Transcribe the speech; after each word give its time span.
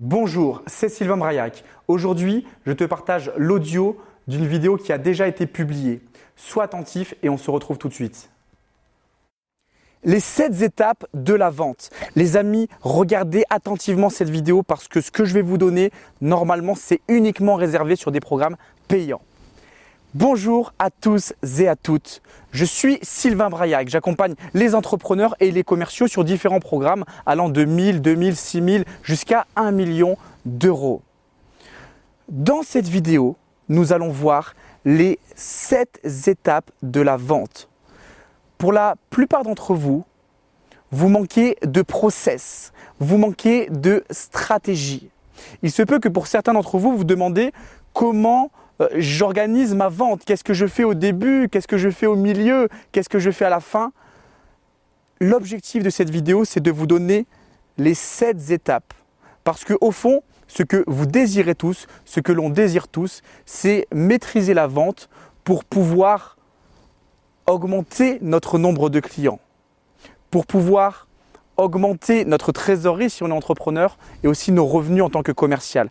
Bonjour, 0.00 0.62
c'est 0.68 0.88
Sylvain 0.88 1.16
Braillac. 1.16 1.64
Aujourd'hui, 1.88 2.46
je 2.64 2.70
te 2.70 2.84
partage 2.84 3.32
l'audio 3.36 3.96
d'une 4.28 4.46
vidéo 4.46 4.76
qui 4.76 4.92
a 4.92 4.98
déjà 4.98 5.26
été 5.26 5.44
publiée. 5.44 6.00
Sois 6.36 6.62
attentif 6.62 7.16
et 7.24 7.28
on 7.28 7.36
se 7.36 7.50
retrouve 7.50 7.78
tout 7.78 7.88
de 7.88 7.94
suite. 7.94 8.30
Les 10.04 10.20
7 10.20 10.62
étapes 10.62 11.04
de 11.14 11.34
la 11.34 11.50
vente. 11.50 11.90
Les 12.14 12.36
amis, 12.36 12.68
regardez 12.80 13.42
attentivement 13.50 14.08
cette 14.08 14.30
vidéo 14.30 14.62
parce 14.62 14.86
que 14.86 15.00
ce 15.00 15.10
que 15.10 15.24
je 15.24 15.34
vais 15.34 15.42
vous 15.42 15.58
donner, 15.58 15.90
normalement, 16.20 16.76
c'est 16.76 17.00
uniquement 17.08 17.56
réservé 17.56 17.96
sur 17.96 18.12
des 18.12 18.20
programmes 18.20 18.56
payants. 18.86 19.22
Bonjour 20.14 20.72
à 20.78 20.88
tous 20.88 21.34
et 21.58 21.68
à 21.68 21.76
toutes. 21.76 22.22
Je 22.50 22.64
suis 22.64 22.98
Sylvain 23.02 23.50
Braillac. 23.50 23.90
J'accompagne 23.90 24.36
les 24.54 24.74
entrepreneurs 24.74 25.36
et 25.38 25.50
les 25.50 25.64
commerciaux 25.64 26.06
sur 26.06 26.24
différents 26.24 26.60
programmes 26.60 27.04
allant 27.26 27.50
de 27.50 27.66
1000, 27.66 28.00
2000, 28.00 28.34
6000 28.34 28.84
jusqu'à 29.02 29.44
1 29.54 29.70
million 29.70 30.16
d'euros. 30.46 31.02
Dans 32.30 32.62
cette 32.62 32.88
vidéo, 32.88 33.36
nous 33.68 33.92
allons 33.92 34.08
voir 34.08 34.54
les 34.86 35.18
7 35.36 36.00
étapes 36.26 36.70
de 36.82 37.02
la 37.02 37.18
vente. 37.18 37.68
Pour 38.56 38.72
la 38.72 38.94
plupart 39.10 39.42
d'entre 39.42 39.74
vous, 39.74 40.06
vous 40.90 41.10
manquez 41.10 41.58
de 41.62 41.82
process, 41.82 42.72
vous 42.98 43.18
manquez 43.18 43.68
de 43.68 44.02
stratégie. 44.10 45.10
Il 45.62 45.70
se 45.70 45.82
peut 45.82 45.98
que 45.98 46.08
pour 46.08 46.28
certains 46.28 46.54
d'entre 46.54 46.78
vous, 46.78 46.96
vous 46.96 47.04
demandez 47.04 47.52
comment 47.92 48.50
j'organise 48.94 49.74
ma 49.74 49.88
vente. 49.88 50.24
Qu'est-ce 50.24 50.44
que 50.44 50.54
je 50.54 50.66
fais 50.66 50.84
au 50.84 50.94
début? 50.94 51.48
Qu'est-ce 51.50 51.68
que 51.68 51.78
je 51.78 51.90
fais 51.90 52.06
au 52.06 52.16
milieu? 52.16 52.68
Qu'est-ce 52.92 53.08
que 53.08 53.18
je 53.18 53.30
fais 53.30 53.44
à 53.44 53.50
la 53.50 53.60
fin? 53.60 53.92
L'objectif 55.20 55.82
de 55.82 55.90
cette 55.90 56.10
vidéo, 56.10 56.44
c'est 56.44 56.60
de 56.60 56.70
vous 56.70 56.86
donner 56.86 57.26
les 57.76 57.94
sept 57.94 58.50
étapes. 58.50 58.94
Parce 59.44 59.64
que 59.64 59.74
au 59.80 59.90
fond, 59.90 60.22
ce 60.46 60.62
que 60.62 60.84
vous 60.86 61.06
désirez 61.06 61.54
tous, 61.54 61.86
ce 62.04 62.20
que 62.20 62.32
l'on 62.32 62.50
désire 62.50 62.88
tous, 62.88 63.22
c'est 63.46 63.86
maîtriser 63.92 64.54
la 64.54 64.66
vente 64.66 65.08
pour 65.44 65.64
pouvoir 65.64 66.36
augmenter 67.46 68.18
notre 68.20 68.58
nombre 68.58 68.90
de 68.90 69.00
clients, 69.00 69.40
pour 70.30 70.46
pouvoir 70.46 71.08
augmenter 71.56 72.24
notre 72.24 72.52
trésorerie 72.52 73.10
si 73.10 73.22
on 73.22 73.28
est 73.28 73.32
entrepreneur 73.32 73.98
et 74.22 74.28
aussi 74.28 74.52
nos 74.52 74.66
revenus 74.66 75.02
en 75.02 75.10
tant 75.10 75.22
que 75.22 75.32
commercial. 75.32 75.90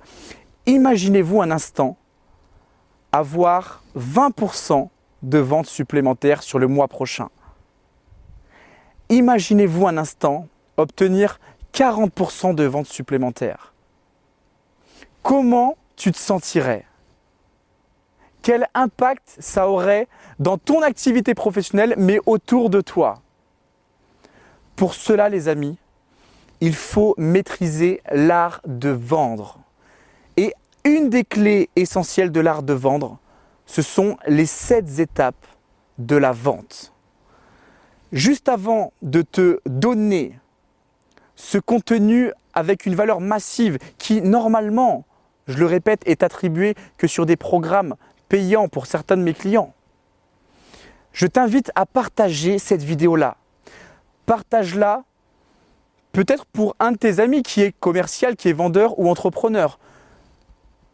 Imaginez-vous 0.65 1.41
un 1.41 1.51
instant 1.51 1.97
avoir 3.11 3.83
20% 3.97 4.89
de 5.23 5.37
ventes 5.37 5.67
supplémentaires 5.67 6.43
sur 6.43 6.59
le 6.59 6.67
mois 6.67 6.87
prochain. 6.87 7.29
Imaginez-vous 9.09 9.87
un 9.87 9.97
instant 9.97 10.47
obtenir 10.77 11.39
40% 11.73 12.55
de 12.55 12.63
ventes 12.65 12.87
supplémentaires. 12.87 13.73
Comment 15.23 15.77
tu 15.95 16.11
te 16.11 16.17
sentirais? 16.17 16.85
Quel 18.41 18.67
impact 18.73 19.37
ça 19.39 19.67
aurait 19.67 20.07
dans 20.39 20.57
ton 20.57 20.81
activité 20.81 21.33
professionnelle 21.33 21.95
mais 21.97 22.19
autour 22.25 22.69
de 22.69 22.81
toi? 22.81 23.21
Pour 24.75 24.93
cela 24.93 25.27
les 25.27 25.47
amis, 25.47 25.77
il 26.61 26.75
faut 26.75 27.13
maîtriser 27.17 28.01
l'art 28.11 28.61
de 28.65 28.89
vendre. 28.89 29.59
Une 30.87 31.09
des 31.09 31.25
clés 31.25 31.69
essentielles 31.75 32.31
de 32.31 32.39
l'art 32.39 32.63
de 32.63 32.71
vendre, 32.71 33.19
ce 33.65 33.81
sont 33.81 34.15
les 34.25 34.45
sept 34.45 34.99
étapes 34.99 35.45
de 35.97 36.15
la 36.15 36.31
vente. 36.31 36.93
Juste 38.13 38.47
avant 38.47 38.93
de 39.01 39.21
te 39.21 39.59
donner 39.65 40.39
ce 41.35 41.57
contenu 41.57 42.31
avec 42.53 42.85
une 42.85 42.95
valeur 42.95 43.19
massive 43.19 43.79
qui 43.97 44.21
normalement, 44.21 45.03
je 45.49 45.57
le 45.57 45.65
répète, 45.65 46.03
est 46.05 46.23
attribué 46.23 46.73
que 46.97 47.05
sur 47.05 47.25
des 47.25 47.35
programmes 47.35 47.95
payants 48.29 48.69
pour 48.69 48.85
certains 48.85 49.17
de 49.17 49.23
mes 49.23 49.33
clients, 49.33 49.73
je 51.11 51.27
t'invite 51.27 51.69
à 51.75 51.85
partager 51.85 52.59
cette 52.59 52.81
vidéo-là. 52.81 53.35
Partage-la 54.25 55.03
peut-être 56.13 56.45
pour 56.45 56.77
un 56.79 56.93
de 56.93 56.97
tes 56.97 57.19
amis 57.19 57.43
qui 57.43 57.61
est 57.61 57.77
commercial, 57.77 58.37
qui 58.37 58.47
est 58.47 58.53
vendeur 58.53 58.97
ou 58.97 59.09
entrepreneur 59.09 59.79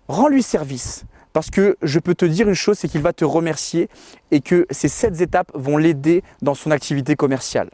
rends-lui 0.07 0.43
service. 0.43 1.05
Parce 1.33 1.49
que 1.49 1.77
je 1.81 1.99
peux 1.99 2.13
te 2.13 2.25
dire 2.25 2.47
une 2.47 2.53
chose, 2.53 2.77
c'est 2.77 2.87
qu'il 2.87 3.01
va 3.01 3.11
te 3.11 3.25
remercier 3.25 3.89
et 4.29 4.39
que 4.39 4.67
ces 4.69 4.87
sept 4.87 5.19
étapes 5.19 5.51
vont 5.55 5.77
l'aider 5.77 6.23
dans 6.43 6.53
son 6.53 6.69
activité 6.69 7.15
commerciale. 7.15 7.69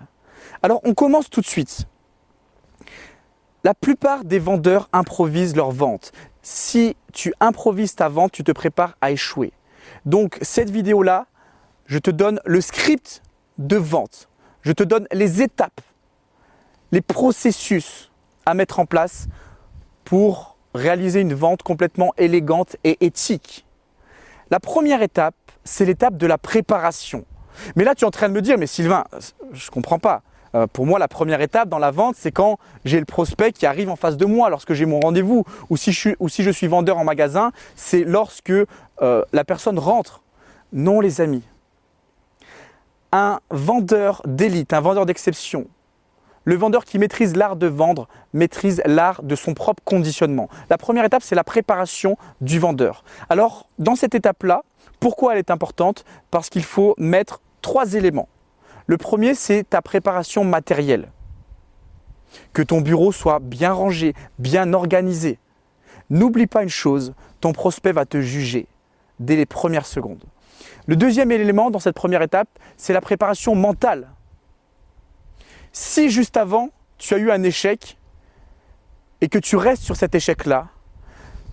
Alors 0.64 0.80
on 0.86 0.94
commence 0.94 1.30
tout 1.30 1.42
de 1.42 1.46
suite. 1.46 1.86
La 3.66 3.74
plupart 3.74 4.24
des 4.24 4.40
vendeurs 4.40 4.88
improvisent 4.94 5.56
leur 5.56 5.72
vente. 5.72 6.14
Si 6.42 6.96
tu 7.12 7.34
improvises 7.42 7.96
ta 7.96 8.08
vente, 8.08 8.32
tu 8.32 8.46
te 8.46 8.54
prépares 8.54 8.96
à 9.02 9.12
échouer. 9.12 9.52
Donc 10.06 10.38
cette 10.42 10.70
vidéo-là, 10.70 11.28
je 11.86 12.00
te 12.00 12.12
donne 12.12 12.40
le 12.46 12.62
script 12.62 13.22
de 13.58 13.76
vente. 13.76 14.30
Je 14.62 14.72
te 14.72 14.84
donne 14.84 15.08
les 15.12 15.42
étapes, 15.42 15.82
les 16.92 17.02
processus 17.02 18.12
à 18.46 18.54
mettre 18.54 18.80
en 18.80 18.86
place 18.86 19.28
pour 20.06 20.58
réaliser 20.74 21.22
une 21.22 21.34
vente 21.34 21.64
complètement 21.64 22.14
élégante 22.18 22.76
et 22.84 22.98
éthique. 23.06 23.66
La 24.52 24.60
première 24.60 25.02
étape, 25.02 25.36
c'est 25.64 25.86
l'étape 25.86 26.18
de 26.18 26.28
la 26.28 26.38
préparation. 26.38 27.26
Mais 27.76 27.84
là, 27.84 27.96
tu 27.96 28.04
es 28.04 28.08
en 28.08 28.12
train 28.12 28.30
de 28.30 28.34
me 28.34 28.42
dire, 28.42 28.58
mais 28.58 28.68
Sylvain, 28.68 29.04
je 29.54 29.66
ne 29.68 29.72
comprends 29.72 30.00
pas. 30.00 30.22
Euh, 30.56 30.68
pour 30.68 30.86
moi, 30.86 30.98
la 31.00 31.08
première 31.08 31.42
étape 31.42 31.70
dans 31.70 31.78
la 31.78 31.92
vente, 31.92 32.16
c'est 32.18 32.32
quand 32.32 32.58
j'ai 32.86 33.00
le 33.00 33.06
prospect 33.06 33.52
qui 33.52 33.66
arrive 33.66 33.90
en 33.90 33.96
face 33.96 34.18
de 34.18 34.26
moi 34.26 34.50
lorsque 34.50 34.74
j'ai 34.74 34.86
mon 34.86 35.00
rendez-vous. 35.00 35.44
Ou, 35.70 35.78
si 35.78 35.92
je 35.92 36.52
suis, 36.52 36.68
vendeur 36.68 36.98
en 36.98 37.04
magasin, 37.04 37.52
c'est 37.76 38.04
lorsque 38.04 38.52
euh, 38.52 39.24
la 39.32 39.44
personne 39.44 39.78
rentre. 39.78 40.24
Non, 40.74 41.00
les 41.00 41.22
amis. 41.22 41.44
Un 43.12 43.40
vendeur 43.50 44.22
d'élite, 44.26 44.74
un 44.74 44.82
vendeur 44.82 45.06
d'exception, 45.06 45.68
le 46.46 46.56
vendeur 46.56 46.86
qui 46.86 47.00
maîtrise 47.00 47.36
l'art 47.36 47.56
de 47.56 47.68
vendre 47.68 48.08
maîtrise 48.34 48.82
l'art 48.86 49.24
de 49.24 49.36
son 49.36 49.54
propre 49.54 49.84
conditionnement. 49.84 50.50
La 50.70 50.78
première 50.78 51.06
étape, 51.06 51.24
c'est 51.24 51.36
la 51.36 51.44
préparation 51.44 52.18
du 52.42 52.60
vendeur. 52.60 53.04
Alors, 53.30 53.70
dans 53.78 53.96
cette 53.96 54.16
étape-là, 54.16 54.64
pourquoi 55.00 55.34
elle 55.34 55.40
est 55.40 55.52
importante? 55.52 56.06
Parce 56.32 56.50
qu'il 56.50 56.64
faut 56.64 56.96
mettre 56.98 57.42
trois 57.62 57.94
éléments. 57.94 58.30
Le 58.88 58.98
premier, 58.98 59.36
c'est 59.36 59.64
ta 59.70 59.82
préparation 59.82 60.44
matérielle. 60.44 61.12
Que 62.54 62.62
ton 62.62 62.82
bureau 62.82 63.12
soit 63.12 63.40
bien 63.40 63.72
rangé, 63.72 64.14
bien 64.40 64.74
organisé. 64.74 65.40
N'oublie 66.10 66.48
pas 66.48 66.64
une 66.64 66.70
chose, 66.70 67.14
ton 67.40 67.54
prospect 67.54 67.92
va 67.92 68.06
te 68.06 68.20
juger 68.20 68.68
dès 69.20 69.36
les 69.36 69.46
premières 69.46 69.86
secondes. 69.86 70.24
Le 70.88 70.96
deuxième 70.96 71.32
élément 71.32 71.70
dans 71.70 71.80
cette 71.80 71.96
première 71.96 72.22
étape, 72.22 72.50
c'est 72.78 72.94
la 72.94 73.02
préparation 73.02 73.54
mentale. 73.54 74.10
Si 75.72 76.10
juste 76.10 76.38
avant, 76.38 76.70
tu 76.98 77.14
as 77.14 77.18
eu 77.18 77.32
un 77.32 77.44
échec 77.44 77.98
et 79.22 79.30
que 79.30 79.40
tu 79.40 79.56
restes 79.56 79.84
sur 79.84 79.96
cet 79.96 80.16
échec-là, 80.16 80.68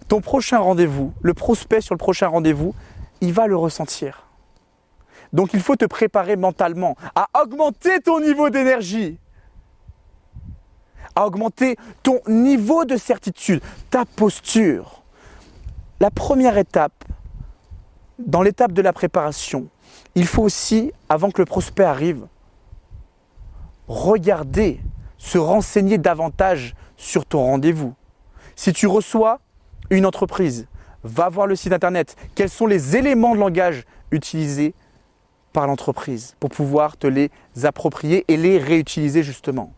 ton 0.08 0.20
prochain 0.20 0.58
rendez-vous, 0.58 1.12
le 1.20 1.34
prospect 1.34 1.80
sur 1.80 1.94
le 1.94 1.98
prochain 1.98 2.28
rendez-vous, 2.28 2.74
il 3.20 3.32
va 3.32 3.46
le 3.46 3.56
ressentir. 3.56 4.26
Donc 5.32 5.52
il 5.54 5.60
faut 5.60 5.76
te 5.76 5.84
préparer 5.84 6.36
mentalement 6.36 6.96
à 7.14 7.28
augmenter 7.42 8.00
ton 8.00 8.20
niveau 8.20 8.48
d'énergie, 8.50 9.18
à 11.14 11.26
augmenter 11.26 11.76
ton 12.02 12.20
niveau 12.28 12.84
de 12.84 12.96
certitude, 12.96 13.60
ta 13.90 14.04
posture. 14.04 15.02
La 15.98 16.10
première 16.10 16.58
étape, 16.58 17.04
dans 18.18 18.42
l'étape 18.42 18.72
de 18.72 18.82
la 18.82 18.92
préparation, 18.92 19.68
il 20.14 20.26
faut 20.26 20.42
aussi, 20.42 20.92
avant 21.08 21.30
que 21.30 21.42
le 21.42 21.46
prospect 21.46 21.84
arrive, 21.84 22.26
regarder, 23.88 24.80
se 25.18 25.38
renseigner 25.38 25.98
davantage 25.98 26.74
sur 26.96 27.26
ton 27.26 27.42
rendez-vous. 27.42 27.94
Si 28.54 28.72
tu 28.72 28.86
reçois 28.86 29.40
une 29.90 30.06
entreprise, 30.06 30.66
va 31.04 31.28
voir 31.28 31.46
le 31.46 31.56
site 31.56 31.72
internet. 31.72 32.16
Quels 32.34 32.50
sont 32.50 32.66
les 32.66 32.96
éléments 32.96 33.34
de 33.34 33.40
langage 33.40 33.84
utilisés 34.10 34.74
par 35.52 35.66
l'entreprise 35.66 36.34
pour 36.40 36.50
pouvoir 36.50 36.96
te 36.96 37.06
les 37.06 37.30
approprier 37.64 38.24
et 38.28 38.36
les 38.36 38.58
réutiliser 38.58 39.22
justement? 39.22 39.72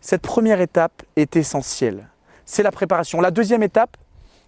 Cette 0.00 0.22
première 0.22 0.60
étape 0.60 1.02
est 1.16 1.36
essentielle. 1.36 2.08
C'est 2.44 2.62
la 2.62 2.70
préparation. 2.70 3.20
La 3.20 3.30
deuxième 3.30 3.62
étape, 3.62 3.96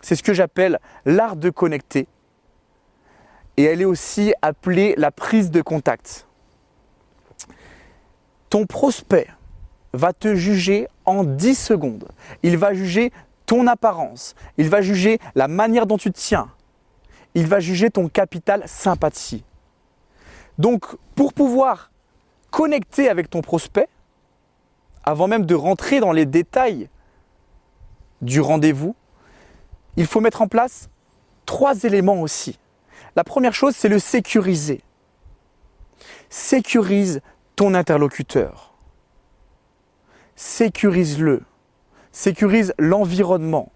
c'est 0.01 0.15
ce 0.15 0.23
que 0.23 0.33
j'appelle 0.33 0.79
l'art 1.05 1.37
de 1.37 1.51
connecter. 1.51 2.07
Et 3.57 3.65
elle 3.65 3.83
est 3.83 3.87
aussi 3.87 4.33
appelée 4.43 4.95
la 4.97 5.11
prise 5.11 5.51
de 5.51 5.61
contact. 5.61 6.27
Ton 8.51 8.67
prospect 8.67 9.29
va 9.93 10.13
te 10.13 10.35
juger 10.35 10.89
en 11.05 11.25
10 11.25 11.55
secondes. 11.55 12.09
Il 12.43 12.57
va 12.59 12.75
juger 12.75 13.13
ton 13.47 13.67
apparence. 13.67 14.35
Il 14.59 14.69
va 14.69 14.83
juger 14.83 15.19
la 15.35 15.49
manière 15.49 15.87
dont 15.87 15.97
tu 15.97 16.13
te 16.13 16.19
tiens. 16.19 16.51
Il 17.35 17.47
va 17.47 17.61
juger 17.61 17.91
ton 17.91 18.09
capital 18.09 18.63
sympathie. 18.67 19.45
Donc, 20.59 20.85
pour 21.15 21.33
pouvoir 21.33 21.91
connecter 22.51 23.09
avec 23.09 23.31
ton 23.31 23.41
prospect, 23.41 23.89
avant 25.05 25.29
même 25.29 25.47
de 25.47 25.55
rentrer 25.55 26.01
dans 26.01 26.13
les 26.13 26.27
détails 26.27 26.89
du 28.21 28.41
rendez-vous, 28.41 28.95
il 29.97 30.07
faut 30.07 30.21
mettre 30.21 30.43
en 30.43 30.49
place 30.49 30.89
trois 31.47 31.85
éléments 31.85 32.21
aussi. 32.21 32.59
La 33.17 33.25
première 33.25 33.55
chose, 33.55 33.75
c'est 33.75 33.89
le 33.89 33.99
sécuriser. 33.99 34.83
Sécurise 36.29 37.21
interlocuteur. 37.69 38.75
Sécurise-le. 40.37 41.43
Sécurise 42.13 42.75
l'environnement. 42.79 43.71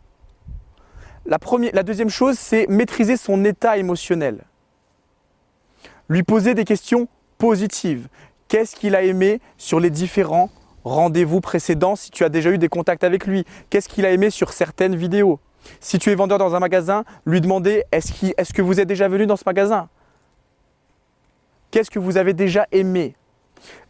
La, 1.27 1.39
la 1.73 1.83
deuxième 1.83 2.11
chose, 2.11 2.39
c'est 2.39 2.67
maîtriser 2.69 3.17
son 3.17 3.45
état 3.45 3.79
émotionnel. 3.79 4.45
Lui 6.09 6.23
poser 6.23 6.55
des 6.55 6.65
questions 6.65 7.09
positives. 7.39 8.09
Qu'est-ce 8.49 8.77
qu'il 8.77 8.95
a 8.95 9.03
aimé 9.03 9.41
sur 9.57 9.81
les 9.81 9.91
différents 9.91 10.51
rendez-vous 10.85 11.41
précédents 11.41 11.97
si 11.97 12.11
tu 12.11 12.25
as 12.25 12.29
déjà 12.29 12.51
eu 12.51 12.59
des 12.59 12.69
contacts 12.69 13.05
avec 13.05 13.27
lui? 13.27 13.45
Qu'est-ce 13.71 13.89
qu'il 13.89 14.05
a 14.05 14.11
aimé 14.11 14.31
sur 14.31 14.53
certaines 14.53 14.97
vidéos? 14.97 15.41
Si 15.81 15.99
tu 15.99 16.11
es 16.11 16.15
vendeur 16.15 16.39
dans 16.39 16.55
un 16.55 16.61
magasin, 16.61 17.05
lui 17.25 17.41
demander 17.41 17.85
est-ce, 17.91 18.53
que 18.53 18.63
vous 18.63 18.81
êtes 18.81 18.89
déjà 18.89 19.09
venu 19.09 19.27
dans 19.27 19.37
ce 19.37 19.45
magasin? 19.47 19.89
Qu'est-ce 21.71 21.91
que 21.91 21.99
vous 21.99 22.17
avez 22.17 22.35
déjà 22.35 22.67
aimé? 22.71 23.17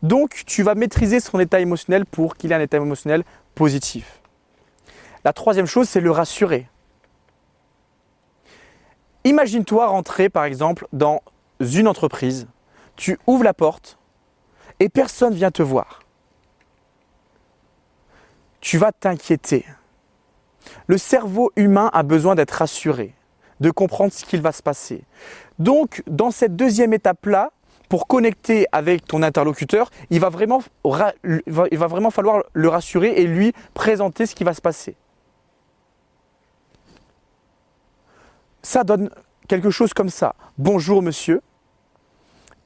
Donc 0.02 0.42
tu 0.46 0.62
vas 0.62 0.74
maîtriser 0.74 1.20
son 1.20 1.40
état 1.40 1.60
émotionnel 1.60 2.06
pour 2.06 2.36
qu'il 2.36 2.52
ait 2.52 2.54
un 2.54 2.60
état 2.60 2.76
émotionnel 2.76 3.24
positif. 3.54 4.20
La 5.24 5.32
troisième 5.32 5.66
chose, 5.66 5.88
c'est 5.88 6.00
le 6.00 6.10
rassurer. 6.10 6.68
Imagine-toi 9.24 9.86
rentrer 9.86 10.28
par 10.28 10.44
exemple 10.44 10.86
dans 10.92 11.22
une 11.60 11.88
entreprise, 11.88 12.46
tu 12.96 13.18
ouvres 13.26 13.44
la 13.44 13.54
porte 13.54 13.98
et 14.80 14.88
personne 14.88 15.34
vient 15.34 15.50
te 15.50 15.62
voir. 15.62 16.00
Tu 18.60 18.78
vas 18.78 18.92
t'inquiéter. 18.92 19.64
Le 20.86 20.98
cerveau 20.98 21.52
humain 21.56 21.90
a 21.92 22.02
besoin 22.02 22.34
d'être 22.34 22.52
rassuré, 22.52 23.14
de 23.60 23.70
comprendre 23.70 24.12
ce 24.12 24.24
qu'il 24.24 24.40
va 24.40 24.52
se 24.52 24.62
passer. 24.62 25.04
Donc, 25.58 26.02
dans 26.06 26.30
cette 26.30 26.56
deuxième 26.56 26.92
étape-là, 26.92 27.52
pour 27.94 28.08
connecter 28.08 28.66
avec 28.72 29.06
ton 29.06 29.22
interlocuteur, 29.22 29.88
il 30.10 30.18
va, 30.18 30.28
vraiment, 30.28 30.60
il 30.84 31.78
va 31.78 31.86
vraiment 31.86 32.10
falloir 32.10 32.42
le 32.52 32.68
rassurer 32.68 33.10
et 33.10 33.24
lui 33.24 33.52
présenter 33.72 34.26
ce 34.26 34.34
qui 34.34 34.42
va 34.42 34.52
se 34.52 34.60
passer. 34.60 34.96
ça 38.62 38.82
donne 38.82 39.10
quelque 39.46 39.70
chose 39.70 39.94
comme 39.94 40.08
ça. 40.08 40.34
Bonjour 40.58 41.02
monsieur, 41.02 41.40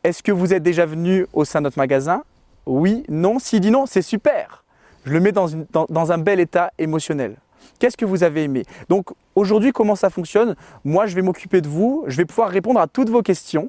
est-ce 0.03 0.23
que 0.23 0.33
vous 0.33 0.55
êtes 0.55 0.63
déjà 0.63 0.87
venu 0.87 1.27
au 1.35 1.45
sein 1.45 1.61
de 1.61 1.65
notre 1.65 1.79
magasin? 1.79 2.25
Oui, 2.65 3.03
non, 3.11 3.39
s'il 3.39 3.61
dit 3.61 3.71
non, 3.71 3.85
c'est 3.85 4.01
super. 4.01 4.65
Je 5.05 5.13
le 5.13 5.21
mets 5.21 5.33
dans, 5.33 5.49
dans 5.71 6.11
un 6.11 6.17
bel 6.17 6.41
état 6.41 6.73
émotionnel. 6.79 7.37
Qu'est-ce 7.79 7.99
que 7.99 8.07
vous 8.07 8.25
avez 8.25 8.45
aimé? 8.45 8.63
Donc 8.89 9.11
aujourd'hui, 9.35 9.73
comment 9.73 9.95
ça 9.95 10.09
fonctionne? 10.09 10.57
Moi, 10.85 11.05
je 11.05 11.15
vais 11.15 11.23
m'occuper 11.23 11.61
de 11.61 11.69
vous, 11.69 12.05
je 12.07 12.17
vais 12.17 12.25
pouvoir 12.25 12.49
répondre 12.49 12.81
à 12.81 12.87
toutes 12.87 13.11
vos 13.11 13.21
questions. 13.21 13.69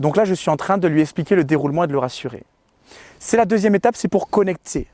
Donc 0.00 0.16
là, 0.16 0.24
je 0.24 0.34
suis 0.34 0.50
en 0.50 0.56
train 0.56 0.78
de 0.78 0.88
lui 0.88 1.00
expliquer 1.00 1.34
le 1.34 1.44
déroulement 1.44 1.84
et 1.84 1.86
de 1.86 1.92
le 1.92 1.98
rassurer. 1.98 2.44
C'est 3.18 3.36
la 3.36 3.46
deuxième 3.46 3.74
étape, 3.74 3.96
c'est 3.96 4.08
pour 4.08 4.28
connecter. 4.28 4.88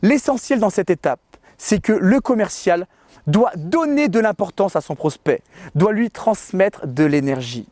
L'essentiel 0.00 0.58
dans 0.58 0.70
cette 0.70 0.90
étape, 0.90 1.20
c'est 1.58 1.80
que 1.80 1.92
le 1.92 2.20
commercial 2.20 2.86
doit 3.26 3.52
donner 3.56 4.08
de 4.08 4.18
l'importance 4.18 4.74
à 4.74 4.80
son 4.80 4.96
prospect, 4.96 5.42
doit 5.74 5.92
lui 5.92 6.10
transmettre 6.10 6.86
de 6.86 7.04
l'énergie. 7.04 7.68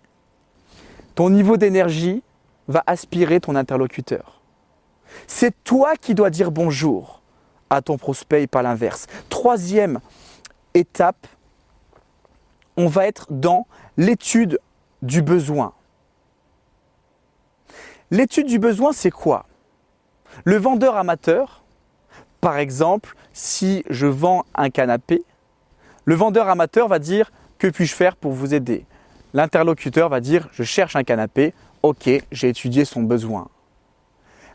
Ton 1.15 1.31
niveau 1.31 1.57
d'énergie 1.57 2.23
va 2.69 2.85
aspirer 2.87 3.41
ton 3.41 3.57
interlocuteur. 3.57 4.41
C'est 5.27 5.65
toi 5.65 5.97
qui 5.97 6.15
dois 6.15 6.31
dire 6.31 6.53
bonjour 6.53 7.21
à 7.69 7.83
ton 7.83 7.99
prospect 7.99 8.45
et 8.45 8.47
pas 8.47 8.63
l'inverse. 8.63 9.07
Troisième 9.29 10.01
étape, 10.75 11.27
on 12.77 12.87
va 12.87 13.07
être 13.07 13.27
dans 13.31 13.67
l'étude 13.97 14.61
du 15.03 15.23
besoin. 15.23 15.73
L'étude 18.11 18.47
du 18.47 18.59
besoin, 18.59 18.93
c'est 18.93 19.11
quoi? 19.11 19.47
Le 20.45 20.57
vendeur 20.57 20.97
amateur, 20.97 21.63
par 22.41 22.59
exemple, 22.59 23.15
si 23.33 23.85
je 23.89 24.07
vends 24.07 24.45
un 24.55 24.71
canapé, 24.71 25.25
le 26.05 26.15
vendeur 26.15 26.49
amateur 26.49 26.89
va 26.89 26.99
dire 26.99 27.31
Que 27.59 27.69
puis-je 27.69 27.95
faire 27.95 28.17
pour 28.17 28.33
vous 28.33 28.55
aider? 28.55 28.85
L'interlocuteur 29.35 30.09
va 30.09 30.21
dire 30.21 30.49
Je 30.53 30.65
cherche 30.65 30.97
un 30.97 31.05
canapé. 31.05 31.55
Ok, 31.83 32.11
j'ai 32.33 32.49
étudié 32.49 32.85
son 32.85 33.03
besoin. 33.03 33.49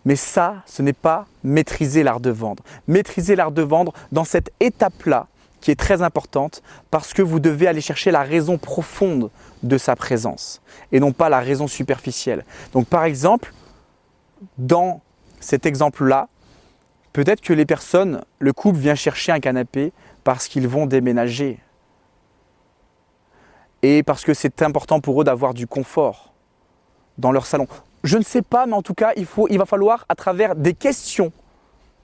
Mais 0.05 0.15
ça, 0.15 0.63
ce 0.65 0.81
n'est 0.81 0.93
pas 0.93 1.25
maîtriser 1.43 2.03
l'art 2.03 2.19
de 2.19 2.29
vendre. 2.29 2.63
Maîtriser 2.87 3.35
l'art 3.35 3.51
de 3.51 3.63
vendre 3.63 3.93
dans 4.11 4.23
cette 4.23 4.51
étape-là, 4.59 5.27
qui 5.65 5.71
est 5.71 5.75
très 5.75 6.03
importante, 6.03 6.61
parce 6.91 7.11
que 7.11 7.23
vous 7.23 7.39
devez 7.39 7.65
aller 7.65 7.81
chercher 7.81 8.11
la 8.11 8.21
raison 8.21 8.59
profonde 8.59 9.31
de 9.63 9.79
sa 9.79 9.95
présence, 9.95 10.61
et 10.91 10.99
non 10.99 11.11
pas 11.11 11.27
la 11.27 11.39
raison 11.39 11.65
superficielle. 11.65 12.45
Donc 12.71 12.85
par 12.85 13.03
exemple, 13.03 13.51
dans 14.59 15.01
cet 15.39 15.65
exemple-là, 15.65 16.29
peut-être 17.13 17.41
que 17.41 17.51
les 17.51 17.65
personnes, 17.65 18.23
le 18.37 18.53
couple 18.53 18.77
vient 18.77 18.93
chercher 18.93 19.31
un 19.31 19.39
canapé 19.39 19.91
parce 20.23 20.47
qu'ils 20.47 20.67
vont 20.67 20.85
déménager. 20.85 21.57
Et 23.81 24.03
parce 24.03 24.23
que 24.23 24.35
c'est 24.35 24.61
important 24.61 24.99
pour 24.99 25.19
eux 25.19 25.23
d'avoir 25.23 25.55
du 25.55 25.65
confort 25.65 26.31
dans 27.17 27.31
leur 27.31 27.47
salon. 27.47 27.67
Je 28.03 28.19
ne 28.19 28.23
sais 28.23 28.43
pas, 28.43 28.67
mais 28.67 28.73
en 28.73 28.83
tout 28.83 28.93
cas, 28.93 29.13
il, 29.17 29.25
il 29.49 29.57
va 29.57 29.65
falloir, 29.65 30.05
à 30.09 30.13
travers 30.13 30.55
des 30.55 30.75
questions, 30.75 31.31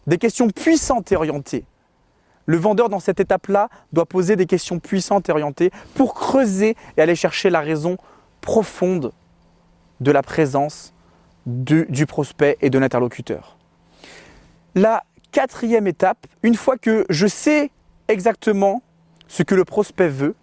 des 0.08 0.18
questions 0.18 0.50
puissantes 0.50 1.12
et 1.12 1.16
orientées, 1.16 1.64
le 2.52 2.58
vendeur 2.58 2.90
dans 2.90 3.00
cette 3.00 3.22
étape-là 3.22 3.70
doit 3.94 4.06
poser 4.06 4.36
des 4.36 4.46
questions 4.46 4.80
puissantes 4.80 5.30
et 5.30 5.32
orientées 5.32 5.72
pour 5.96 6.14
creuser 6.14 6.76
et 6.98 7.02
aller 7.02 7.16
chercher 7.16 7.50
la 7.50 7.62
raison 7.62 7.96
profonde 8.42 9.14
de 10.02 10.12
la 10.12 10.22
présence 10.22 10.94
du, 11.46 11.86
du 11.88 12.06
prospect 12.06 12.58
et 12.60 12.70
de 12.70 12.78
l'interlocuteur. 12.78 13.58
La 14.76 15.06
quatrième 15.32 15.88
étape, 15.88 16.28
une 16.44 16.56
fois 16.56 16.78
que 16.78 17.06
je 17.10 17.26
sais 17.26 17.72
exactement 18.10 18.84
ce 19.30 19.44
que 19.44 19.56
le 19.56 19.64
prospect 19.64 20.10
veut, 20.10 20.36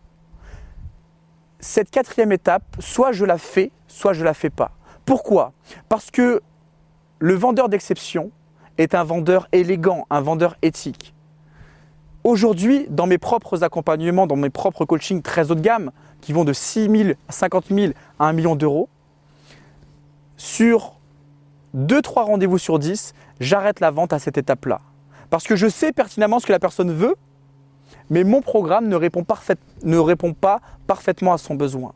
cette 1.61 1.91
quatrième 1.91 2.33
étape, 2.33 2.65
soit 2.79 3.13
je 3.13 3.27
la 3.27 3.37
fais, 3.37 3.71
soit 3.87 4.15
je 4.15 4.25
la 4.25 4.33
fais 4.33 4.49
pas. 4.49 4.71
Pourquoi? 5.05 5.53
Parce 5.91 6.11
que 6.11 6.41
le 7.19 7.35
vendeur 7.35 7.69
d'exception 7.69 8.31
est 8.79 8.95
un 8.95 9.05
vendeur 9.05 9.47
élégant, 9.53 10.07
un 10.09 10.23
vendeur 10.23 10.57
éthique. 10.63 11.13
Aujourd'hui, 12.29 12.85
dans 12.91 13.07
mes 13.07 13.17
propres 13.17 13.65
accompagnements, 13.65 14.27
dans 14.27 14.37
mes 14.37 14.51
propres 14.51 14.85
coachings 14.85 15.23
très 15.23 15.51
haut 15.51 15.55
de 15.55 15.63
gamme, 15.63 15.93
qui 16.21 16.35
vont 16.35 16.45
de 16.45 16.53
6 16.53 16.91
000 16.91 17.11
à 17.27 17.33
50 17.33 17.69
000 17.71 17.93
à 18.19 18.27
1 18.27 18.35
million 18.35 18.55
d'euros, 18.55 18.91
sur 20.37 20.99
2-3 21.75 22.25
rendez-vous 22.25 22.59
sur 22.59 22.79
10, 22.79 23.15
j'arrête 23.41 23.81
la 23.81 23.91
vente 23.91 24.13
à 24.13 24.19
cette 24.19 24.37
étape-là. 24.37 24.83
Parce 25.31 25.45
que 25.45 25.57
je 25.57 25.69
sais 25.69 25.91
pertinemment 25.91 26.39
ce 26.39 26.45
que 26.45 26.53
la 26.53 26.59
personne 26.59 26.93
veut 26.93 27.17
mais 28.11 28.25
mon 28.25 28.43
programme 28.43 28.89
ne 28.89 28.97
répond, 28.97 29.25
ne 29.83 29.97
répond 29.97 30.35
pas 30.35 30.61
parfaitement 30.87 31.33
à 31.33 31.39
son 31.39 31.55
besoin. 31.55 31.95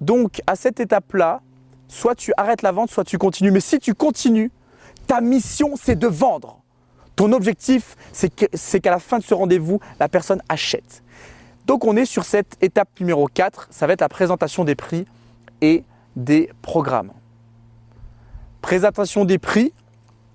Donc 0.00 0.42
à 0.48 0.56
cette 0.56 0.80
étape-là, 0.80 1.42
soit 1.86 2.16
tu 2.16 2.32
arrêtes 2.36 2.62
la 2.62 2.72
vente, 2.72 2.90
soit 2.90 3.04
tu 3.04 3.18
continues. 3.18 3.52
Mais 3.52 3.60
si 3.60 3.78
tu 3.78 3.94
continues, 3.94 4.50
ta 5.06 5.20
mission, 5.20 5.74
c'est 5.80 5.96
de 5.96 6.08
vendre. 6.08 6.58
Ton 7.16 7.32
objectif, 7.32 7.96
c'est 8.12 8.80
qu'à 8.80 8.90
la 8.90 8.98
fin 8.98 9.18
de 9.18 9.24
ce 9.24 9.32
rendez-vous, 9.32 9.80
la 9.98 10.08
personne 10.08 10.42
achète. 10.50 11.02
Donc 11.66 11.84
on 11.84 11.96
est 11.96 12.04
sur 12.04 12.24
cette 12.24 12.56
étape 12.62 12.88
numéro 13.00 13.26
4, 13.26 13.68
ça 13.70 13.86
va 13.86 13.94
être 13.94 14.02
la 14.02 14.08
présentation 14.08 14.64
des 14.64 14.74
prix 14.74 15.06
et 15.62 15.82
des 16.14 16.50
programmes. 16.62 17.12
Présentation 18.60 19.24
des 19.24 19.38
prix, 19.38 19.72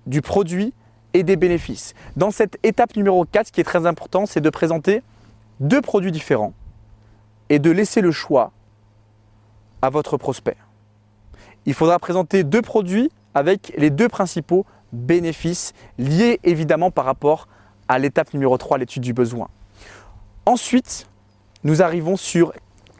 du 0.06 0.20
produit 0.22 0.74
et 1.14 1.22
des 1.22 1.36
bénéfices. 1.36 1.94
Dans 2.16 2.30
cette 2.30 2.58
étape 2.64 2.96
numéro 2.96 3.24
4, 3.24 3.46
ce 3.46 3.52
qui 3.52 3.60
est 3.60 3.64
très 3.64 3.86
important, 3.86 4.26
c'est 4.26 4.40
de 4.40 4.50
présenter 4.50 5.02
deux 5.60 5.80
produits 5.80 6.12
différents 6.12 6.52
et 7.48 7.58
de 7.58 7.70
laisser 7.70 8.00
le 8.00 8.10
choix 8.10 8.50
à 9.82 9.90
votre 9.90 10.16
prospect. 10.16 10.56
Il 11.64 11.74
faudra 11.74 11.98
présenter 11.98 12.42
deux 12.42 12.62
produits 12.62 13.10
avec 13.34 13.72
les 13.78 13.90
deux 13.90 14.08
principaux 14.08 14.66
bénéfices 14.92 15.72
liés 15.98 16.38
évidemment 16.44 16.90
par 16.90 17.04
rapport 17.04 17.48
à 17.88 17.98
l'étape 17.98 18.32
numéro 18.34 18.56
3, 18.56 18.78
l'étude 18.78 19.02
du 19.02 19.12
besoin. 19.12 19.48
Ensuite, 20.46 21.08
nous 21.64 21.82
arrivons 21.82 22.16
sur 22.16 22.52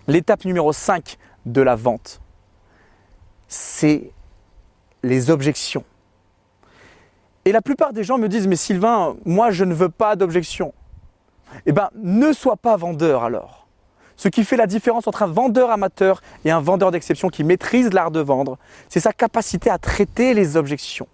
l'étape 0.07 0.45
numéro 0.45 0.73
5 0.73 1.19
de 1.47 1.63
la 1.63 1.77
vente. 1.77 2.21
C'est 3.49 4.13
les 5.03 5.31
objections. 5.31 5.85
Et 7.45 7.53
la 7.53 7.61
plupart 7.61 7.93
des 7.93 8.05
gens 8.05 8.19
me 8.19 8.29
disent, 8.29 8.47
mais 8.47 8.57
Sylvain, 8.57 9.17
moi 9.25 9.51
je 9.51 9.65
ne 9.65 9.75
veux 9.75 9.89
pas 9.89 10.15
d'objection. 10.15 10.73
Eh 11.67 11.73
bien, 11.73 11.91
ne 11.97 12.33
sois 12.33 12.57
pas 12.57 12.77
vendeur 12.77 13.25
alors. 13.25 13.67
Ce 14.17 14.29
qui 14.29 14.45
fait 14.45 14.57
la 14.57 14.67
différence 14.67 15.09
entre 15.09 15.23
un 15.23 15.27
vendeur 15.27 15.71
amateur 15.71 16.23
et 16.45 16.51
un 16.51 16.61
vendeur 16.61 16.93
d'exception 16.93 17.29
qui 17.29 17.43
maîtrise 17.43 17.93
l'art 17.93 18.11
de 18.13 18.21
vendre, 18.21 18.59
c'est 18.89 19.01
sa 19.01 19.13
capacité 19.13 19.69
à 19.69 19.79
traiter 19.79 20.35
les 20.35 20.57
objections. 20.57 21.09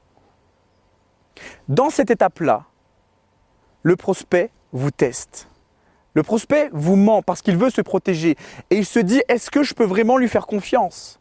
Dans 1.68 1.90
cette 1.90 2.11
étape-là, 2.11 2.64
le 3.83 3.97
prospect 3.97 4.50
vous 4.73 4.90
teste. 4.90 5.49
Le 6.14 6.23
prospect 6.23 6.71
vous 6.73 6.97
ment 6.97 7.23
parce 7.23 7.42
qu'il 7.42 7.57
veut 7.57 7.71
se 7.71 7.80
protéger 7.80 8.37
et 8.71 8.76
il 8.76 8.87
se 8.87 8.99
dit 8.99 9.23
est-ce 9.28 9.50
que 9.50 9.62
je 9.62 9.75
peux 9.75 9.85
vraiment 9.85 10.16
lui 10.16 10.28
faire 10.28 10.47
confiance? 10.47 11.21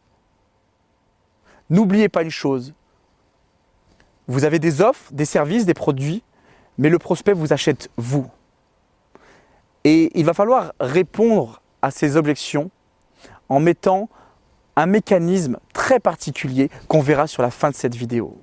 N'oubliez 1.69 2.09
pas 2.09 2.23
une 2.23 2.31
chose. 2.31 2.73
Vous 4.27 4.43
avez 4.43 4.59
des 4.59 4.81
offres, 4.81 5.11
des 5.13 5.25
services, 5.25 5.65
des 5.65 5.73
produits, 5.73 6.23
mais 6.77 6.89
le 6.89 6.99
prospect 6.99 7.33
vous 7.33 7.53
achète 7.53 7.89
vous. 7.97 8.29
Et 9.83 10.11
il 10.19 10.25
va 10.25 10.33
falloir 10.33 10.73
répondre 10.79 11.61
à 11.81 11.91
ces 11.91 12.17
objections 12.17 12.71
en 13.49 13.59
mettant 13.59 14.09
un 14.75 14.85
mécanisme 14.85 15.57
très 15.73 15.99
particulier 15.99 16.69
qu'on 16.87 17.01
verra 17.01 17.27
sur 17.27 17.41
la 17.41 17.51
fin 17.51 17.69
de 17.69 17.75
cette 17.75 17.95
vidéo. 17.95 18.37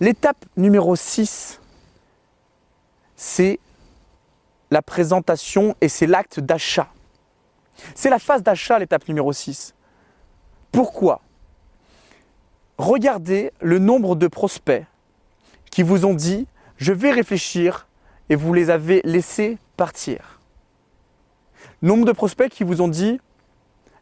L'étape 0.00 0.44
numéro 0.56 0.94
6, 0.94 1.60
c'est 3.16 3.58
la 4.70 4.80
présentation 4.80 5.74
et 5.80 5.88
c'est 5.88 6.06
l'acte 6.06 6.38
d'achat. 6.38 6.88
C'est 7.96 8.10
la 8.10 8.20
phase 8.20 8.44
d'achat, 8.44 8.78
l'étape 8.78 9.08
numéro 9.08 9.32
6. 9.32 9.74
Pourquoi? 10.70 11.20
Regardez 12.76 13.52
le 13.60 13.80
nombre 13.80 14.14
de 14.14 14.28
prospects 14.28 14.84
qui 15.70 15.82
vous 15.82 16.04
ont 16.04 16.14
dit 16.14 16.46
je 16.76 16.92
vais 16.92 17.10
réfléchir 17.10 17.88
et 18.28 18.36
vous 18.36 18.54
les 18.54 18.70
avez 18.70 19.00
laissés 19.04 19.58
partir. 19.76 20.40
Nombre 21.82 22.04
de 22.04 22.12
prospects 22.12 22.52
qui 22.52 22.62
vous 22.62 22.80
ont 22.82 22.88
dit 22.88 23.20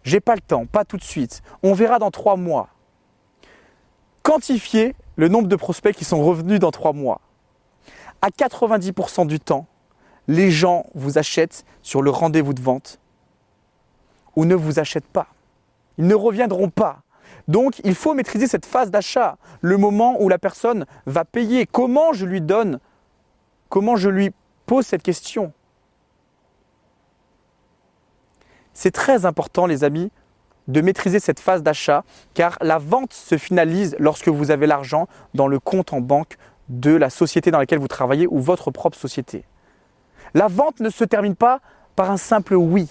j'ai 0.02 0.20
pas 0.20 0.34
le 0.34 0.42
temps, 0.42 0.66
pas 0.66 0.84
tout 0.84 0.98
de 0.98 1.02
suite, 1.02 1.42
on 1.62 1.72
verra 1.72 1.98
dans 1.98 2.10
trois 2.10 2.36
mois. 2.36 2.68
Quantifiez 4.26 4.96
le 5.14 5.28
nombre 5.28 5.46
de 5.46 5.54
prospects 5.54 5.94
qui 5.94 6.04
sont 6.04 6.20
revenus 6.20 6.58
dans 6.58 6.72
trois 6.72 6.92
mois. 6.92 7.20
À 8.20 8.30
90% 8.30 9.24
du 9.28 9.38
temps, 9.38 9.68
les 10.26 10.50
gens 10.50 10.86
vous 10.96 11.16
achètent 11.16 11.64
sur 11.80 12.02
le 12.02 12.10
rendez-vous 12.10 12.52
de 12.52 12.60
vente 12.60 12.98
ou 14.34 14.44
ne 14.44 14.56
vous 14.56 14.80
achètent 14.80 15.06
pas. 15.06 15.28
Ils 15.96 16.08
ne 16.08 16.16
reviendront 16.16 16.70
pas. 16.70 17.02
Donc 17.46 17.80
il 17.84 17.94
faut 17.94 18.14
maîtriser 18.14 18.48
cette 18.48 18.66
phase 18.66 18.90
d'achat, 18.90 19.38
le 19.60 19.76
moment 19.76 20.20
où 20.20 20.28
la 20.28 20.40
personne 20.40 20.86
va 21.06 21.24
payer. 21.24 21.64
Comment 21.64 22.12
je 22.12 22.26
lui 22.26 22.40
donne 22.40 22.80
Comment 23.68 23.94
je 23.94 24.08
lui 24.08 24.32
pose 24.66 24.84
cette 24.84 25.04
question? 25.04 25.52
C'est 28.74 28.90
très 28.90 29.24
important 29.24 29.66
les 29.66 29.84
amis 29.84 30.10
de 30.68 30.80
maîtriser 30.80 31.20
cette 31.20 31.40
phase 31.40 31.62
d'achat 31.62 32.04
car 32.34 32.58
la 32.60 32.78
vente 32.78 33.12
se 33.12 33.38
finalise 33.38 33.96
lorsque 33.98 34.28
vous 34.28 34.50
avez 34.50 34.66
l'argent 34.66 35.08
dans 35.34 35.48
le 35.48 35.58
compte 35.60 35.92
en 35.92 36.00
banque 36.00 36.36
de 36.68 36.94
la 36.94 37.10
société 37.10 37.50
dans 37.50 37.58
laquelle 37.58 37.78
vous 37.78 37.88
travaillez 37.88 38.26
ou 38.26 38.40
votre 38.40 38.70
propre 38.70 38.98
société. 38.98 39.44
La 40.34 40.48
vente 40.48 40.80
ne 40.80 40.90
se 40.90 41.04
termine 41.04 41.36
pas 41.36 41.60
par 41.94 42.10
un 42.10 42.16
simple 42.16 42.54
oui. 42.54 42.88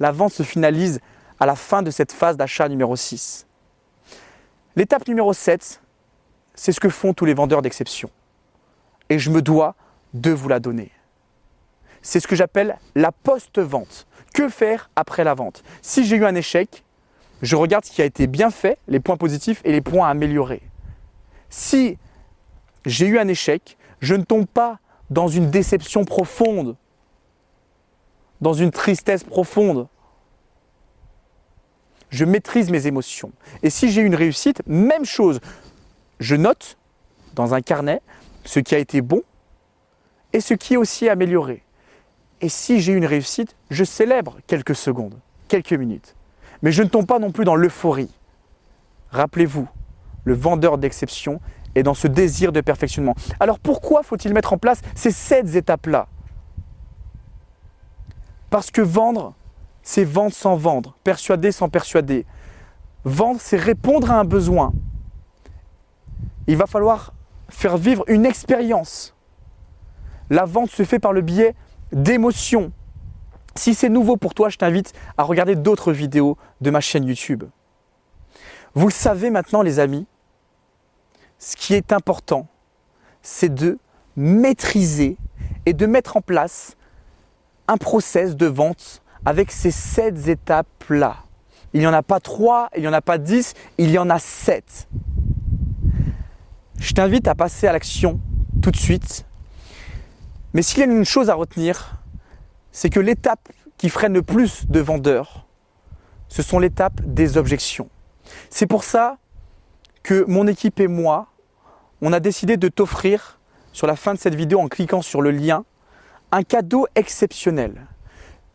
La 0.00 0.12
vente 0.12 0.32
se 0.32 0.42
finalise 0.42 1.00
à 1.40 1.46
la 1.46 1.56
fin 1.56 1.82
de 1.82 1.90
cette 1.90 2.12
phase 2.12 2.36
d'achat 2.36 2.68
numéro 2.68 2.96
6. 2.96 3.46
L'étape 4.76 5.08
numéro 5.08 5.32
7, 5.32 5.82
c'est 6.54 6.72
ce 6.72 6.80
que 6.80 6.88
font 6.88 7.12
tous 7.14 7.24
les 7.24 7.34
vendeurs 7.34 7.62
d'exception. 7.62 8.10
Et 9.08 9.18
je 9.18 9.30
me 9.30 9.42
dois 9.42 9.74
de 10.14 10.30
vous 10.30 10.48
la 10.48 10.60
donner. 10.60 10.92
C'est 12.02 12.20
ce 12.20 12.28
que 12.28 12.36
j'appelle 12.36 12.78
la 12.94 13.10
post-vente. 13.10 14.06
Que 14.32 14.48
faire 14.48 14.90
après 14.94 15.24
la 15.24 15.34
vente? 15.34 15.62
Si 15.82 16.04
j'ai 16.04 16.16
eu 16.16 16.24
un 16.24 16.34
échec, 16.34 16.84
je 17.42 17.56
regarde 17.56 17.84
ce 17.84 17.92
qui 17.92 18.02
a 18.02 18.04
été 18.04 18.26
bien 18.26 18.50
fait, 18.50 18.78
les 18.88 19.00
points 19.00 19.16
positifs 19.16 19.60
et 19.64 19.72
les 19.72 19.80
points 19.80 20.06
à 20.06 20.10
améliorer. 20.10 20.62
Si 21.50 21.98
j'ai 22.84 23.06
eu 23.06 23.18
un 23.18 23.28
échec, 23.28 23.76
je 24.00 24.14
ne 24.14 24.22
tombe 24.22 24.46
pas 24.46 24.78
dans 25.10 25.28
une 25.28 25.50
déception 25.50 26.04
profonde, 26.04 26.76
dans 28.40 28.52
une 28.52 28.70
tristesse 28.70 29.24
profonde. 29.24 29.88
Je 32.10 32.24
maîtrise 32.24 32.70
mes 32.70 32.86
émotions. 32.86 33.32
Et 33.62 33.70
si 33.70 33.90
j'ai 33.90 34.02
eu 34.02 34.06
une 34.06 34.14
réussite, 34.14 34.62
même 34.66 35.04
chose. 35.04 35.40
Je 36.20 36.36
note 36.36 36.78
dans 37.34 37.54
un 37.54 37.60
carnet 37.60 38.00
ce 38.44 38.60
qui 38.60 38.74
a 38.74 38.78
été 38.78 39.00
bon 39.00 39.22
et 40.32 40.40
ce 40.40 40.54
qui 40.54 40.74
est 40.74 40.78
aussi 40.78 41.08
amélioré. 41.08 41.62
Et 42.40 42.48
si 42.48 42.80
j'ai 42.80 42.92
eu 42.92 42.96
une 42.96 43.06
réussite, 43.06 43.56
je 43.70 43.84
célèbre 43.84 44.38
quelques 44.46 44.74
secondes, 44.74 45.18
quelques 45.48 45.72
minutes. 45.72 46.14
Mais 46.62 46.72
je 46.72 46.82
ne 46.82 46.88
tombe 46.88 47.06
pas 47.06 47.18
non 47.18 47.30
plus 47.30 47.44
dans 47.44 47.54
l'euphorie. 47.54 48.10
Rappelez-vous, 49.10 49.68
le 50.24 50.34
vendeur 50.34 50.78
d'exception 50.78 51.40
est 51.74 51.82
dans 51.82 51.94
ce 51.94 52.08
désir 52.08 52.52
de 52.52 52.60
perfectionnement. 52.60 53.14
Alors 53.40 53.58
pourquoi 53.58 54.02
faut-il 54.02 54.34
mettre 54.34 54.52
en 54.52 54.58
place 54.58 54.80
ces 54.94 55.10
sept 55.10 55.54
étapes-là? 55.54 56.08
Parce 58.50 58.70
que 58.70 58.80
vendre, 58.80 59.34
c'est 59.82 60.04
vendre 60.04 60.32
sans 60.32 60.56
vendre, 60.56 60.96
persuader 61.04 61.52
sans 61.52 61.68
persuader. 61.68 62.26
Vendre, 63.04 63.40
c'est 63.40 63.56
répondre 63.56 64.10
à 64.10 64.18
un 64.18 64.24
besoin. 64.24 64.72
Il 66.46 66.56
va 66.56 66.66
falloir 66.66 67.12
faire 67.48 67.76
vivre 67.76 68.04
une 68.08 68.26
expérience. 68.26 69.14
La 70.30 70.44
vente 70.44 70.70
se 70.70 70.82
fait 70.82 70.98
par 70.98 71.12
le 71.12 71.20
biais 71.20 71.54
d'émotions, 71.92 72.72
si 73.58 73.74
c'est 73.74 73.88
nouveau 73.88 74.16
pour 74.16 74.34
toi, 74.34 74.48
je 74.48 74.56
t'invite 74.56 74.92
à 75.16 75.24
regarder 75.24 75.56
d'autres 75.56 75.92
vidéos 75.92 76.38
de 76.60 76.70
ma 76.70 76.80
chaîne 76.80 77.04
YouTube. 77.04 77.44
Vous 78.74 78.86
le 78.86 78.92
savez 78.92 79.30
maintenant 79.30 79.62
les 79.62 79.80
amis, 79.80 80.06
ce 81.38 81.56
qui 81.56 81.74
est 81.74 81.92
important, 81.92 82.46
c'est 83.22 83.52
de 83.52 83.78
maîtriser 84.16 85.16
et 85.66 85.72
de 85.72 85.86
mettre 85.86 86.16
en 86.16 86.20
place 86.20 86.76
un 87.66 87.76
process 87.76 88.36
de 88.36 88.46
vente 88.46 89.02
avec 89.24 89.50
ces 89.50 89.70
sept 89.70 90.28
étapes-là. 90.28 91.16
Il 91.74 91.80
n'y 91.80 91.86
en 91.86 91.92
a 91.92 92.02
pas 92.02 92.20
trois, 92.20 92.70
il 92.76 92.80
n'y 92.82 92.88
en 92.88 92.92
a 92.92 93.02
pas 93.02 93.18
dix, 93.18 93.54
il 93.76 93.90
y 93.90 93.98
en 93.98 94.08
a 94.08 94.18
sept. 94.18 94.88
Je 96.78 96.92
t'invite 96.94 97.28
à 97.28 97.34
passer 97.34 97.66
à 97.66 97.72
l'action 97.72 98.20
tout 98.62 98.70
de 98.70 98.76
suite. 98.76 99.26
Mais 100.54 100.62
s'il 100.62 100.78
y 100.78 100.82
a 100.82 100.86
une 100.86 101.04
chose 101.04 101.28
à 101.28 101.34
retenir, 101.34 101.97
c'est 102.72 102.90
que 102.90 103.00
l'étape 103.00 103.48
qui 103.76 103.88
freine 103.88 104.14
le 104.14 104.22
plus 104.22 104.66
de 104.68 104.80
vendeurs, 104.80 105.46
ce 106.28 106.42
sont 106.42 106.58
l'étape 106.58 107.00
des 107.02 107.36
objections. 107.36 107.88
C'est 108.50 108.66
pour 108.66 108.84
ça 108.84 109.18
que 110.02 110.24
mon 110.28 110.46
équipe 110.46 110.80
et 110.80 110.88
moi, 110.88 111.28
on 112.00 112.12
a 112.12 112.20
décidé 112.20 112.56
de 112.56 112.68
t'offrir, 112.68 113.40
sur 113.72 113.86
la 113.86 113.96
fin 113.96 114.14
de 114.14 114.18
cette 114.18 114.34
vidéo 114.34 114.60
en 114.60 114.68
cliquant 114.68 115.02
sur 115.02 115.22
le 115.22 115.30
lien, 115.30 115.64
un 116.32 116.42
cadeau 116.42 116.86
exceptionnel. 116.94 117.86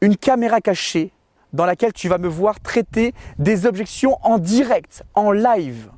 Une 0.01 0.17
caméra 0.17 0.61
cachée 0.61 1.13
dans 1.53 1.65
laquelle 1.65 1.93
tu 1.93 2.09
vas 2.09 2.17
me 2.17 2.27
voir 2.27 2.59
traiter 2.59 3.13
des 3.37 3.65
objections 3.65 4.17
en 4.23 4.37
direct, 4.37 5.03
en 5.13 5.31
live. 5.31 5.89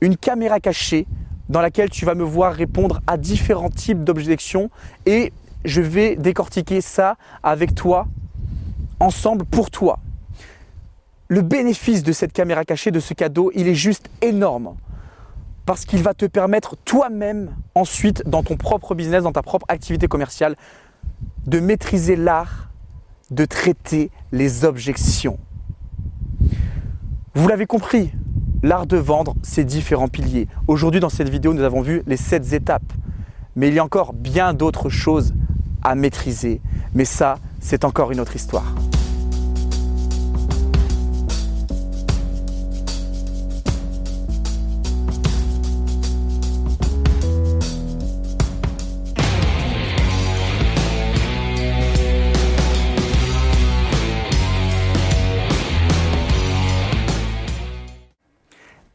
Une 0.00 0.16
caméra 0.16 0.60
cachée 0.60 1.06
dans 1.48 1.60
laquelle 1.60 1.90
tu 1.90 2.04
vas 2.04 2.14
me 2.14 2.22
voir 2.22 2.54
répondre 2.54 3.00
à 3.06 3.16
différents 3.16 3.70
types 3.70 4.04
d'objections 4.04 4.70
et 5.04 5.32
je 5.64 5.80
vais 5.80 6.16
décortiquer 6.16 6.80
ça 6.80 7.16
avec 7.42 7.74
toi, 7.74 8.06
ensemble 8.98 9.44
pour 9.44 9.70
toi. 9.70 9.98
Le 11.28 11.42
bénéfice 11.42 12.02
de 12.02 12.12
cette 12.12 12.32
caméra 12.32 12.64
cachée, 12.64 12.90
de 12.90 13.00
ce 13.00 13.14
cadeau, 13.14 13.52
il 13.54 13.68
est 13.68 13.74
juste 13.74 14.10
énorme. 14.20 14.74
Parce 15.66 15.84
qu'il 15.84 16.02
va 16.02 16.14
te 16.14 16.26
permettre 16.26 16.76
toi-même, 16.84 17.54
ensuite, 17.74 18.22
dans 18.26 18.42
ton 18.42 18.56
propre 18.56 18.94
business, 18.94 19.22
dans 19.22 19.32
ta 19.32 19.42
propre 19.42 19.66
activité 19.68 20.08
commerciale, 20.08 20.56
de 21.46 21.60
maîtriser 21.60 22.16
l'art 22.16 22.70
de 23.30 23.44
traiter 23.44 24.10
les 24.32 24.64
objections. 24.64 25.38
Vous 27.34 27.48
l'avez 27.48 27.66
compris, 27.66 28.12
l'art 28.62 28.86
de 28.86 28.96
vendre, 28.96 29.34
c'est 29.42 29.64
différents 29.64 30.08
piliers. 30.08 30.48
Aujourd'hui, 30.66 31.00
dans 31.00 31.08
cette 31.08 31.28
vidéo, 31.28 31.54
nous 31.54 31.62
avons 31.62 31.80
vu 31.80 32.02
les 32.06 32.16
sept 32.16 32.52
étapes. 32.52 32.92
Mais 33.56 33.68
il 33.68 33.74
y 33.74 33.78
a 33.78 33.84
encore 33.84 34.12
bien 34.12 34.52
d'autres 34.52 34.88
choses 34.88 35.34
à 35.82 35.94
maîtriser. 35.94 36.60
Mais 36.94 37.04
ça, 37.04 37.38
c'est 37.60 37.84
encore 37.84 38.12
une 38.12 38.20
autre 38.20 38.36
histoire. 38.36 38.74